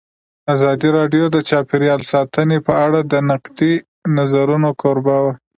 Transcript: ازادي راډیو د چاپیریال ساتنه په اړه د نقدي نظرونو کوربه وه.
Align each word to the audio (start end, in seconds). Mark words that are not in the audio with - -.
ازادي 0.53 0.89
راډیو 0.97 1.25
د 1.31 1.37
چاپیریال 1.49 2.01
ساتنه 2.11 2.57
په 2.67 2.73
اړه 2.85 2.99
د 3.11 3.13
نقدي 3.29 3.73
نظرونو 4.17 4.69
کوربه 4.81 5.17
وه. 5.23 5.33